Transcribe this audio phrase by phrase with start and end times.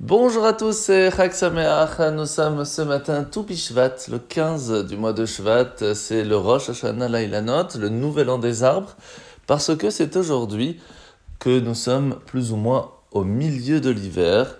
[0.00, 1.98] Bonjour à tous, c'est Chag Sameach.
[2.12, 5.92] Nous sommes ce matin tout Bishvat, le 15 du mois de Shvat.
[5.96, 8.94] C'est le Rosh Hashanah Lailanot, le nouvel an des arbres,
[9.48, 10.78] parce que c'est aujourd'hui
[11.40, 14.58] que nous sommes plus ou moins au milieu de l'hiver,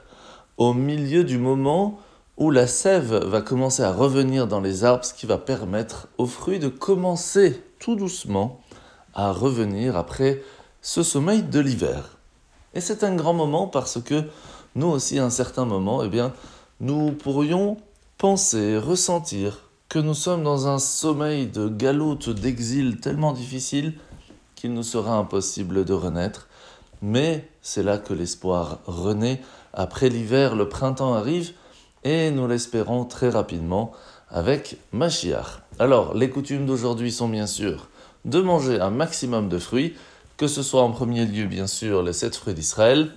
[0.56, 2.00] au milieu du moment
[2.36, 6.27] où la sève va commencer à revenir dans les arbres, ce qui va permettre aux
[6.27, 8.61] fruits de commencer tout doucement
[9.14, 10.43] à revenir après
[10.82, 12.18] ce sommeil de l'hiver.
[12.75, 14.25] Et c'est un grand moment parce que
[14.79, 16.32] nous aussi, à un certain moment, eh bien,
[16.79, 17.79] nous pourrions
[18.16, 23.94] penser, ressentir que nous sommes dans un sommeil de galoute, d'exil tellement difficile
[24.54, 26.46] qu'il nous sera impossible de renaître.
[27.03, 29.40] Mais c'est là que l'espoir renaît.
[29.72, 31.53] Après l'hiver, le printemps arrive
[32.05, 33.91] et nous l'espérons très rapidement
[34.31, 35.62] avec Mashiach.
[35.81, 37.89] Alors, les coutumes d'aujourd'hui sont bien sûr
[38.25, 39.95] de manger un maximum de fruits,
[40.36, 43.11] que ce soit en premier lieu, bien sûr, les sept fruits d'Israël,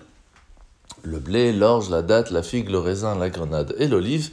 [1.04, 4.32] le blé, l'orge, la date, la figue, le raisin, la grenade et l'olive,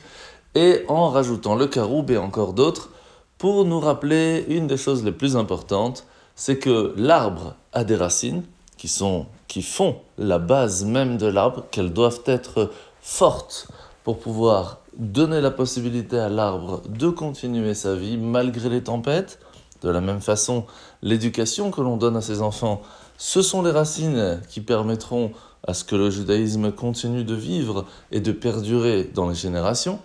[0.54, 2.90] et en rajoutant le caroube et encore d'autres,
[3.38, 8.42] pour nous rappeler une des choses les plus importantes, c'est que l'arbre a des racines
[8.76, 12.70] qui, sont, qui font la base même de l'arbre, qu'elles doivent être
[13.00, 13.68] fortes
[14.04, 19.38] pour pouvoir donner la possibilité à l'arbre de continuer sa vie malgré les tempêtes.
[19.82, 20.64] De la même façon,
[21.02, 22.82] l'éducation que l'on donne à ses enfants,
[23.16, 25.32] ce sont les racines qui permettront
[25.66, 30.00] à ce que le judaïsme continue de vivre et de perdurer dans les générations,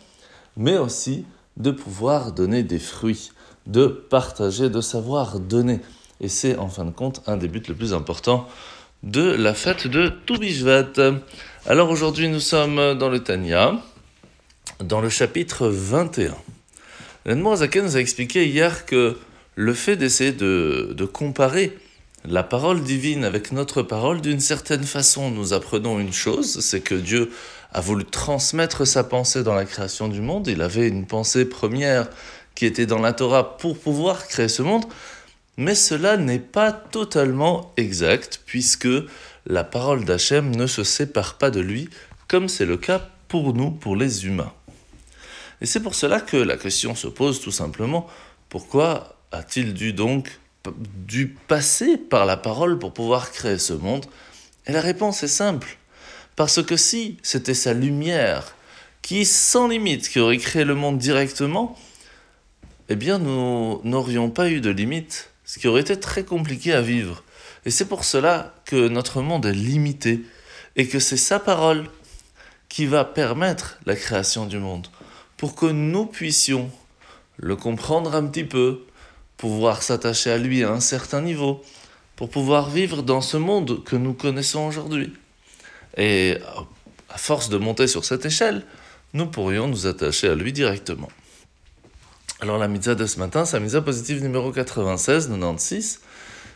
[0.57, 1.25] mais aussi
[1.57, 3.31] de pouvoir donner des fruits,
[3.67, 5.79] de partager, de savoir donner.
[6.19, 8.47] Et c'est en fin de compte un des buts les plus importants
[9.03, 10.93] de la fête de Toubishvat.
[11.65, 13.81] Alors aujourd'hui nous sommes dans le Tanya,
[14.79, 16.35] dans le chapitre 21.
[17.25, 19.17] L'Anne Zaken nous a expliqué hier que
[19.55, 21.77] le fait d'essayer de, de comparer
[22.25, 26.95] la parole divine avec notre parole, d'une certaine façon, nous apprenons une chose, c'est que
[26.95, 27.31] Dieu
[27.73, 30.47] a voulu transmettre sa pensée dans la création du monde.
[30.47, 32.07] Il avait une pensée première
[32.55, 34.85] qui était dans la Torah pour pouvoir créer ce monde,
[35.57, 38.87] mais cela n'est pas totalement exact, puisque
[39.45, 41.89] la parole d'Hachem ne se sépare pas de lui,
[42.29, 44.53] comme c'est le cas pour nous, pour les humains.
[45.59, 48.07] Et c'est pour cela que la question se pose tout simplement,
[48.47, 50.39] pourquoi a-t-il dû donc
[50.71, 54.05] dû passer par la parole pour pouvoir créer ce monde
[54.65, 55.77] Et la réponse est simple.
[56.35, 58.55] Parce que si c'était sa lumière
[59.01, 61.77] qui, sans limite, qui aurait créé le monde directement,
[62.89, 66.81] eh bien nous n'aurions pas eu de limite, ce qui aurait été très compliqué à
[66.81, 67.23] vivre.
[67.65, 70.21] Et c'est pour cela que notre monde est limité,
[70.75, 71.85] et que c'est sa parole
[72.69, 74.87] qui va permettre la création du monde,
[75.37, 76.71] pour que nous puissions
[77.37, 78.85] le comprendre un petit peu,
[79.43, 81.61] pouvoir s'attacher à lui à un certain niveau,
[82.15, 85.11] pour pouvoir vivre dans ce monde que nous connaissons aujourd'hui.
[85.97, 86.37] Et
[87.09, 88.63] à force de monter sur cette échelle,
[89.13, 91.09] nous pourrions nous attacher à lui directement.
[92.39, 95.99] Alors la mitzvah de ce matin, la mitzvah positive numéro 96, 96.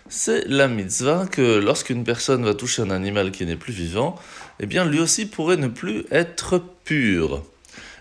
[0.08, 4.16] C'est la mitzvah que lorsqu'une personne va toucher un animal qui n'est plus vivant,
[4.62, 7.44] eh bien lui aussi pourrait ne plus être pur.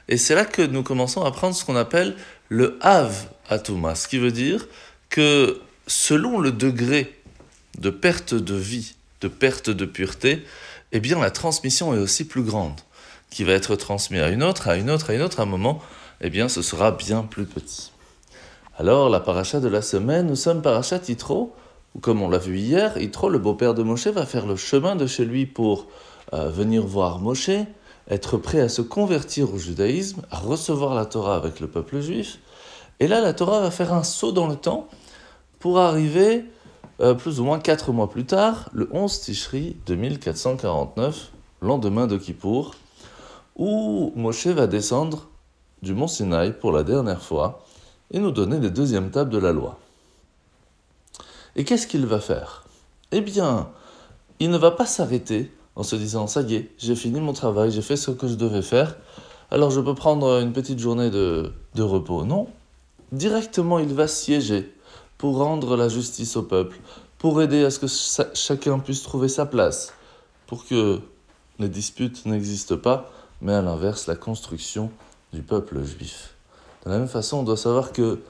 [0.07, 2.15] Et c'est là que nous commençons à prendre ce qu'on appelle
[2.51, 4.67] le Hav Atuma, ce qui veut dire
[5.09, 7.21] que selon le degré
[7.79, 10.45] de perte de vie, de perte de pureté,
[10.93, 12.81] eh bien la transmission est aussi plus grande,
[13.31, 15.47] qui va être transmise à une autre, à une autre, à une autre, à un
[15.47, 15.81] moment,
[16.21, 17.93] eh bien ce sera bien plus petit.
[18.79, 21.55] Alors la paracha de la semaine, nous sommes paracha Yitro,
[21.95, 24.97] où comme on l'a vu hier, Yitro, le beau-père de Moshe, va faire le chemin
[24.97, 25.87] de chez lui pour
[26.35, 27.51] euh, venir voir Moshe,
[28.09, 32.39] être prêt à se convertir au judaïsme, à recevoir la Torah avec le peuple juif,
[33.01, 34.89] et là, la Torah va faire un saut dans le temps
[35.59, 36.45] pour arriver
[37.01, 41.31] euh, plus ou moins quatre mois plus tard, le 11 Tishri 2449,
[41.61, 42.75] lendemain de Kippour,
[43.57, 45.29] où Moshe va descendre
[45.83, 47.65] du mont Sinaï pour la dernière fois
[48.11, 49.79] et nous donner les deuxièmes tables de la loi.
[51.55, 52.65] Et qu'est-ce qu'il va faire?
[53.13, 53.69] Eh bien,
[54.41, 57.71] il ne va pas s'arrêter en se disant ça y est, j'ai fini mon travail,
[57.71, 58.97] j'ai fait ce que je devais faire,
[59.51, 62.25] alors je peux prendre une petite journée de, de repos.
[62.25, 62.49] Non,
[63.17, 64.73] directement il va siéger
[65.19, 66.79] pour rendre la justice au peuple,
[67.19, 69.93] pour aider à ce que chacun puisse trouver sa place,
[70.47, 71.01] pour que
[71.59, 73.11] les disputes n'existent pas,
[73.41, 74.91] mais à l'inverse la construction
[75.33, 76.35] du peuple juif.
[76.85, 78.21] De la même façon, on doit savoir que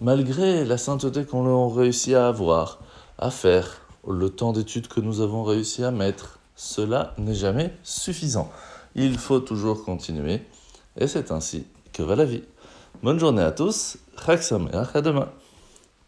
[0.00, 2.80] malgré la sainteté qu'on a réussi à avoir,
[3.18, 8.50] à faire, le temps d'études que nous avons réussi à mettre, cela n'est jamais suffisant.
[8.94, 10.42] Il faut toujours continuer,
[10.96, 12.42] et c'est ainsi que va la vie.
[13.02, 13.96] Bonne journée à tous,
[14.26, 15.28] Chag Sameach, à demain.